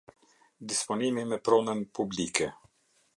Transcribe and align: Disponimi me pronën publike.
Disponimi 0.71 1.27
me 1.33 1.39
pronën 1.49 1.85
publike. 1.99 2.49